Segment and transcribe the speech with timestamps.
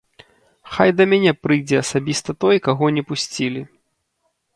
[0.77, 3.61] Хай да мяне прыйдзе асабіста той, каго не пусцілі.